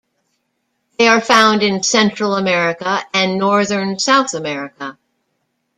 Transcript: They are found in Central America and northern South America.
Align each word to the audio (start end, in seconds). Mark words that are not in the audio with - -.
They 0.97 1.07
are 1.07 1.21
found 1.21 1.61
in 1.61 1.83
Central 1.83 2.33
America 2.35 3.03
and 3.13 3.37
northern 3.37 3.99
South 3.99 4.33
America. 4.33 4.97